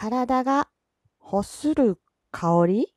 [0.00, 0.68] 体が
[1.20, 1.98] 欲する
[2.30, 2.94] 香り？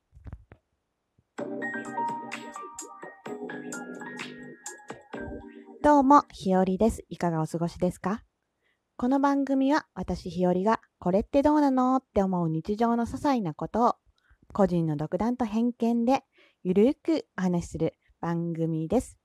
[5.82, 7.02] どうも、ひよりです。
[7.08, 8.22] いかがお過ごしですか？
[8.96, 13.94] この番組は私ひよりがこれってどうなのって思う日常の些細なことを
[14.52, 16.22] 個人の独断と偏見で
[16.62, 19.18] ゆるくお話しする番組です。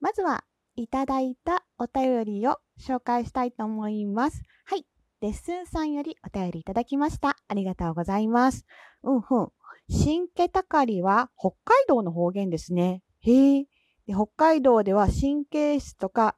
[0.00, 0.44] まずは
[0.76, 4.42] いただいたお便りを紹介したいと思います。
[4.66, 4.84] はい。
[5.22, 7.36] レッスンさんよりお便りいただきました。
[7.46, 8.66] ありがとうございます。
[9.04, 9.48] うんふん。
[9.88, 13.04] 新毛たかりは北海道の方言ですね。
[13.20, 13.66] へえ。
[14.08, 16.34] 北海道では神経質とか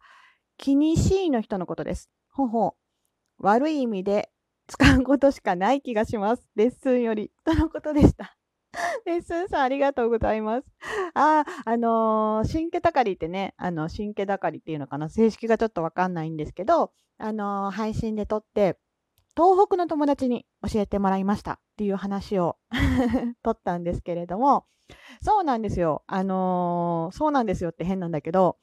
[0.59, 2.11] 気にしいの人のことです。
[2.31, 2.75] ほほ
[3.39, 4.29] 悪い意味で
[4.67, 6.47] 使うことしかない気がします。
[6.55, 7.33] レッスンより。
[7.47, 8.37] とのことでした。
[9.07, 10.67] レッスンさんありがとうございます。
[11.15, 18.79] ああ、のー、新家たかりってね、あの、新家たかりっていうのかな、正式がちょっとわかんないんですけど、あのー、配信で撮って、
[19.37, 22.57] 東北の友達に教えてもらいましたっていう話を
[23.43, 24.67] 撮ったんですけれども、
[25.23, 26.05] そうなんですよ。
[26.07, 28.59] あのー、そうなんですよって変なんだけど、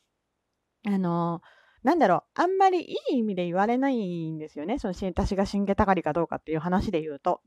[0.85, 1.41] あの
[1.83, 4.77] なんだろう、あんまりいい意味で言われないんですよね。
[4.77, 7.41] その私が新家たかりかどうかっていう話で言うと。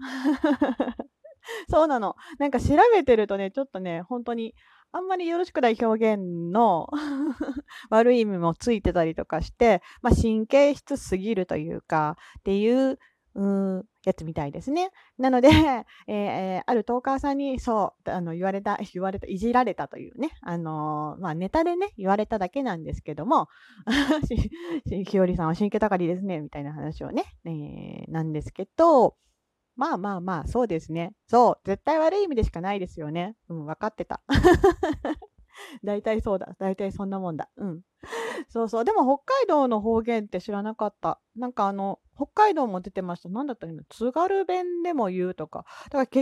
[1.71, 2.17] そうなの。
[2.39, 4.55] なんか調べてるとね、ちょっとね、本当に
[4.93, 6.89] あんまりよろしくない表現の
[7.91, 12.99] 悪い意味もついてたりとかして、まあ、神経質すぎるというか、っていう
[13.35, 14.91] うんやつみたいですね。
[15.19, 15.49] なので、
[16.07, 23.49] えー、あるトーカーさんにそうあの言われた、言われた、いじられたというね、あのー、まあ、ネタでね、言われただけなんですけども、
[24.89, 29.17] ひよりさんは神経高りですね、みたいな話をね、えー、なんですけど、
[29.77, 31.15] まあまあまあ、そうですね。
[31.27, 33.37] そう、絶対悪い意味でしかないですよね。
[33.49, 34.23] うん、分かってた。
[35.85, 36.55] 大体そうだ。
[36.59, 37.49] 大体そんなもんだ。
[37.57, 37.83] うん。
[38.49, 38.85] そうそう。
[38.85, 41.21] でも北海道の方言って知らなかった。
[41.37, 43.29] なんかあの、北海道も出てました。
[43.29, 45.65] なんだったっけ津軽弁でも言うとか。
[45.91, 46.19] だか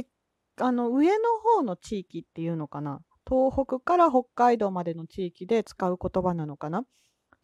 [0.59, 1.15] らあの上の
[1.57, 3.01] 方の地域っていうのかな。
[3.29, 6.85] 東北から北海道までの地域で使う言葉なのかな。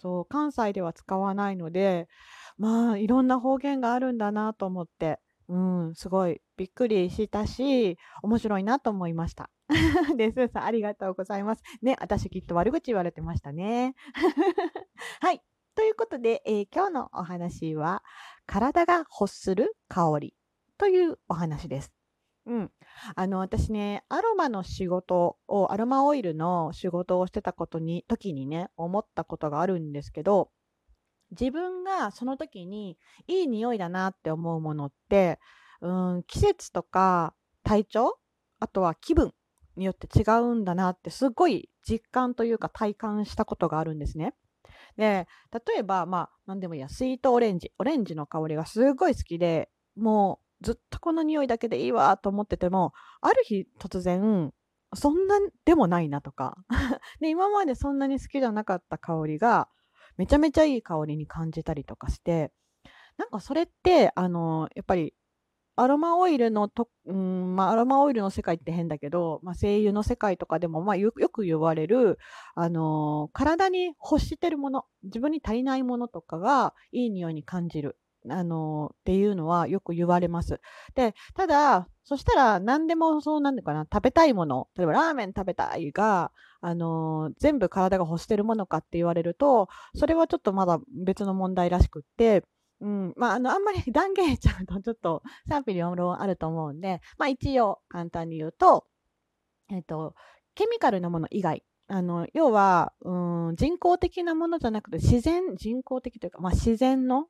[0.00, 2.08] そう、関西では使わないので、
[2.56, 5.56] まあ、いろんな方言があるんだなと思って、う
[5.90, 9.50] ん、すごいびっくりしたし、面白いなと思いました。
[10.16, 11.62] で、スーさん、ありがとうございます。
[11.82, 13.94] ね、私きっと悪口言われてましたね。
[15.20, 15.42] はい。
[15.74, 18.02] ということで、えー、今日のお話は、
[18.46, 20.34] 体が欲する香り
[20.76, 21.92] というお話です。
[22.46, 22.72] うん。
[23.14, 30.50] あの、私ね、アロマの仕事を、アロマオイルの仕事をしてたことに、時にね、思ったことがあるんですけど、
[31.30, 35.38] 自分がその時にいい匂いだなって思うものって、
[35.80, 37.34] うん、季節とか
[37.64, 38.18] 体調
[38.60, 39.32] あとは気分
[39.76, 44.34] によって違うんだなってすごい実感というか体感したことがあるんですね。
[44.96, 54.52] で例えばまあ何でもいいやスイートオレンジオレンジの香りがすごい好きでもうずっとこの匂いだけでいいわと思っててもある日突然
[54.94, 56.56] そんなでもないなとか
[57.20, 59.68] で今までそんなに好きじゃなかった香りが
[60.18, 62.52] めちゃめちゃいい香りに感じたりとかして、
[63.16, 65.14] なんかそれって、あの、やっぱり
[65.80, 72.18] アロマオイルのと、うんまあ、アロマオイルの世界って変だけど、まあ、声優の世界とかでも、まあ、よく言われる、
[72.56, 77.96] あのー、体に欲してるもの、自分に足りないものとかがいい匂いに感じる。
[78.28, 80.60] あの、っていうのはよく言われます。
[80.94, 92.44] で、ただ、そしたら何でもそうなんかな、食べたいもの、例えばラーメン食べたいが、あの、全部体が欲してるものかって言われると、それはちょっとまだ別の問題らしくって、
[92.80, 98.86] うん、まあ、あの、あんまり 断言しちゃうとちょっと賛否両論あると思うんで、まあ一応簡単に言うと、
[99.70, 100.14] えっ、と、
[100.54, 107.26] ケミカルなもの以外、あの、要は、うん、人工的なものじゃなくて自然、人工的というか、まあ自然の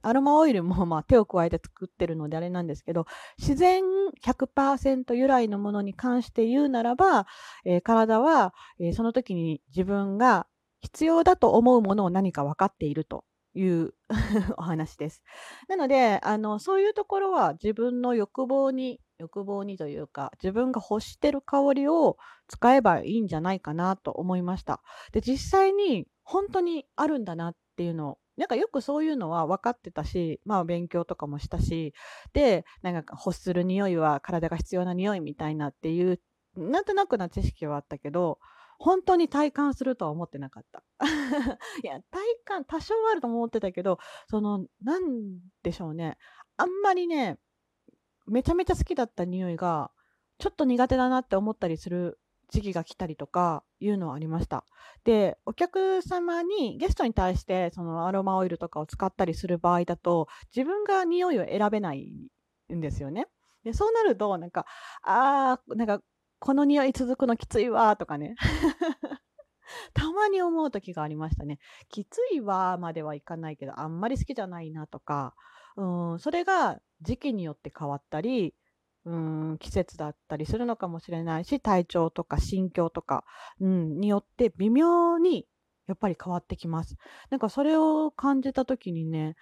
[0.00, 3.06] アロマオイルもまあ手を加えて作ってるのであれなんですけど、
[3.38, 3.82] 自然
[4.24, 7.26] 100%由来のものに関して言うならば、
[7.64, 10.46] えー、体は、えー、その時に自分が
[10.80, 13.94] 必要だと思うものを何か分かっているという
[14.56, 15.22] お話です。
[15.68, 22.16] なのであの、そういうところは自分の欲望に欲望にというか自分が欲してる香りを
[22.48, 24.82] 使えばいいんじゃないかなと思いました。
[25.12, 31.94] で実際に本当にあるんだなっていうのをなんかよくそういうのは分かってたし、まあ勉強とかもしたし、
[32.32, 36.20] で、なんか欲する匂いは体が必要な匂いみたいなっていう、
[36.56, 38.38] なんとなくな知識はあったけど、
[38.78, 40.82] 本当に体感するとは思ってなかった。
[41.84, 43.98] いや、体感多少あると思ってたけど、
[44.28, 46.18] その、なんでしょうね。
[46.56, 47.38] あんまりね、
[48.26, 49.92] めちゃめちゃ好きだった匂いが、
[50.38, 52.18] ちょっと苦手だなって思ったりする
[52.52, 54.64] 時期が来たりとかいうのはありました。
[55.04, 62.12] で、お客様にゲストに対してそのアロマオイルとかを使ったりする場合だと自分が匂いを選べない
[62.72, 63.26] んですよね。
[63.64, 64.66] で、そうなると、なんか、
[65.02, 66.00] ああ、なんか、
[66.40, 68.34] この匂い続くのきついわとかね。
[69.94, 71.60] たまに思う時がありましたね。
[71.88, 75.34] きついわまではいかないけど、あんまり好きじゃないなとか、
[75.76, 78.54] うん、それが時期によって変わったり、
[79.04, 79.16] う
[79.54, 83.24] ん、季節だったりするのかもしれないし、体調とか心境とか、
[83.60, 85.46] うん、によって微妙に
[85.88, 86.96] やっぱり変わってきます。
[87.30, 89.34] なんかそれを感じた時にね、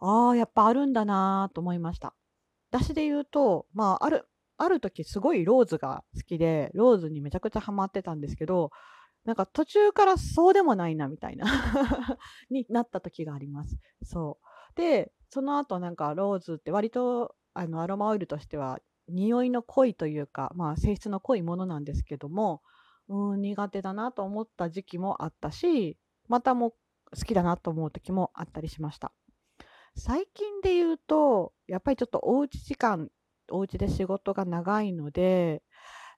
[0.00, 2.14] ああ、やっぱあるんだなと思いました。
[2.70, 4.26] 私で言うと、まあ、ある、
[4.56, 8.70] ある時すごいローズが好きで、ローズにめちゃくちゃハマってたんですけど、
[9.24, 11.46] なんか途中からそうでもないなみたいな
[12.50, 13.78] になった時があります。
[14.02, 14.76] そう。
[14.76, 22.62] で、その後なんかローズって割とあのアロマオイルとしては匂いの濃いというか、まあ性質の濃いものなんですけども、
[23.08, 26.74] うん、苦手だなと思った時期もあったし、またも
[27.16, 29.12] 好きだなと思う時もあったりしました。
[29.96, 33.10] 最近で言うと、やっぱりちょっとおうち時間、
[33.50, 35.62] おうちで仕事が長いので、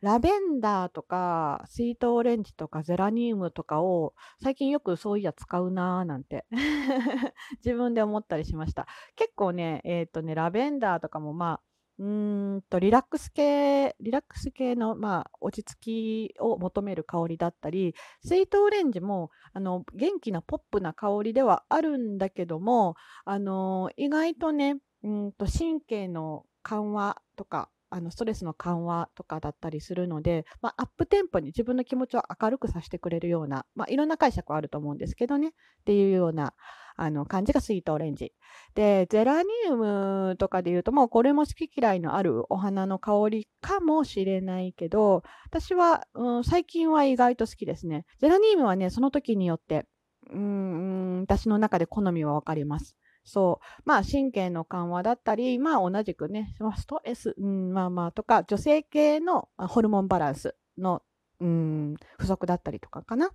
[0.00, 6.44] ラベンダーとか、スイートオレンジとか、ゼラニウムとかを、最近よくそういや使うなーなんて
[7.64, 8.86] 自分で思ったりしました。
[9.16, 11.60] 結構ね、えっ、ー、とね、ラベンダーとかもまあ、
[11.98, 17.94] うんと、リラックス系、リラックス系の、まあ、落ち着きを求める香りだったり、
[18.24, 35.50] スイートオレンジも、あの、元気なポップな香りではあるんだけども、あの、意外とね、うんと、神経の緩和とか、あのストレスの緩和とかだったりするので、まあ、アップテンポに自分の気持ちを明るくさせてくれるような、まあ、いろんな解釈はあると思うんですけどねっ
[35.84, 36.54] ていうような
[36.96, 38.32] あの感じがスイートオレンジ。
[38.74, 48.06] で、ゼラニウムとかで言うともうこれも好き嫌いのあるお花の香りかもしれないけど、私は、うん、最近は意外と好きですね。
[48.18, 49.86] ゼラニウムはね、その時によって、
[50.30, 52.96] うん、私の中で好みは分かります。
[53.24, 53.82] そう。
[53.84, 61.02] まあ、神経の緩和だったり、まあ、同じくね、ストレス、うん、まあまあ、とか、女性系のホルモンバランスの、
[61.40, 63.30] うん、不足だったりとかかな。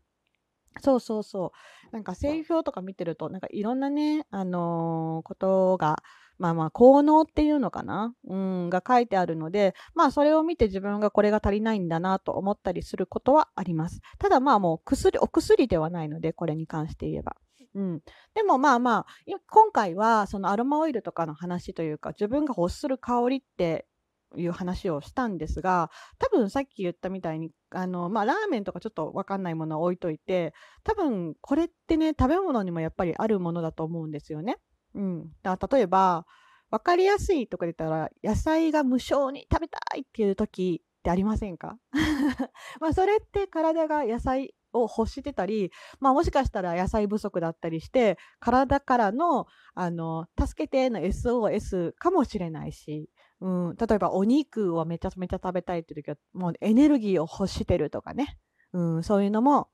[0.79, 1.51] そうそうそ
[1.91, 1.91] う。
[1.91, 6.03] なんか、製表とか見てると、なんかいろんなね、あのー、ことが、
[6.37, 8.13] まあまあ、効能っていうのかな？
[8.25, 13.99] うん、が書いてあるので、まあ、それを見て自分がこれが足りないんだなと思ったりすることはあります。
[14.19, 17.35] ただまあもう薬、お薬ではないので、これに関して言えば。
[17.79, 18.01] うん、
[18.33, 19.05] でもまあまあ
[19.49, 23.87] 今回はそのアロマオイルとかの話というか自分が欲する香りって
[24.35, 30.53] いう話をしたんですが多分さっき言ったみたいにあの、まあ、ラーメンとかちょっと分かんないものは置いといて
[30.83, 34.57] 多分これってね食べ物にもやっぱりあるものだと思うんですよね。
[34.93, 36.25] うん、だから例えば
[36.69, 41.77] 分かりやすいとか言ったら野菜が無性に食べたいっていう時ってありませんか？
[42.81, 53.09] まあそれって体が野菜を欲してたり、まあ、もしかしたら野菜不足だったりして体からのあの助けての SOS かもしれないし、
[53.41, 58.37] うん、例えばお肉をめちゃめちゃ食べたいっていう時はもうエネルギーを欲してるとかね、
[58.73, 59.69] うん、そういうのも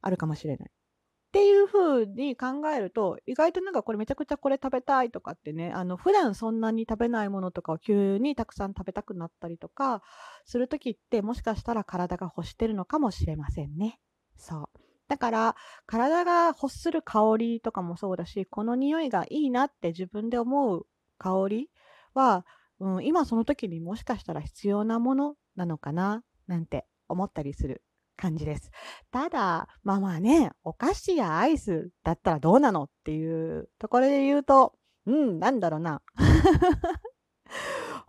[0.00, 0.70] あるかもしれない。
[0.70, 2.46] っていう風に考
[2.76, 10.02] えると、意外となんかこれめちゃくちゃこれ食べたいとかってね、あの普段そんなに食べないものとかを急にたくさん食べたくなったりとか
[10.44, 13.98] するときって、もしかしたら体が欲してるのかもしれませんね。
[14.36, 14.64] そう。
[15.08, 15.56] だから、
[15.86, 20.86] 体が欲する香りとかもそうだし、この匂いがいいなって自分で思う
[21.18, 21.70] 香り
[22.14, 22.46] は、
[22.80, 27.82] うん、今その時にもしかしたら必要なものなのかななんて思ったりする
[28.16, 28.70] 感じです。
[29.10, 34.74] ただ、まあまあね、お菓子やアイスだったらどうなのっていうところで言うと、
[35.06, 36.02] うん、なんだろうな。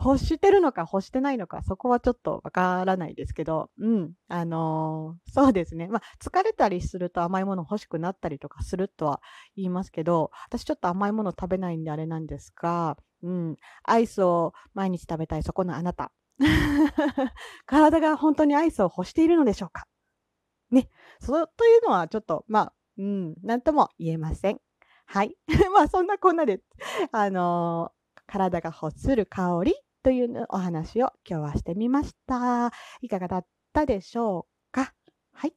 [0.03, 5.87] 欲してるのか欲してないのか、そこはちょっとわからないですけど、うん、あのー、そうですね。
[5.87, 9.21] まあ、疲れたりすると甘いもの欲しくなったりとかするとは
[9.55, 16.11] 言いますけど、私ちょっと甘いもの食べないんであれなんですが、うん、アイスを毎日食べたいそこのあなた。
[17.65, 19.85] 体が本当にアイスを欲しているのでしょうか？
[20.71, 20.89] ね。
[21.19, 24.59] そうというのはちょっと、まあ、うん、なんとも言えません。
[25.05, 25.37] はい。
[25.73, 26.61] まあ、そんなこんなで、
[27.11, 32.71] あのー体が欲する香りというお話を今日はしてみました。
[33.01, 34.93] いかがだったでしょうか？
[35.33, 35.53] はい。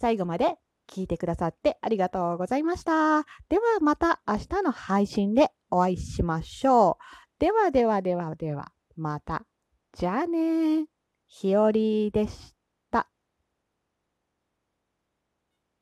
[0.00, 0.56] 最後まで
[0.88, 3.24] 聞いてくださってありがとうございました。
[3.48, 7.40] ではまた明日の配信でお会いしましょう。
[7.40, 9.44] ではではではでは、また。
[9.92, 10.86] じゃあね。
[11.26, 12.53] ひよりでした。